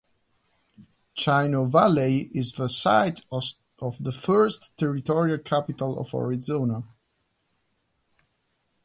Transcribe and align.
Chino 1.13 1.65
Valley 1.65 2.31
is 2.33 2.53
the 2.53 2.67
site 2.69 3.21
of 3.31 3.53
the 4.03 4.11
first 4.11 4.75
Territorial 4.75 5.37
Capital 5.37 5.99
of 5.99 6.15
Arizona. 6.15 6.83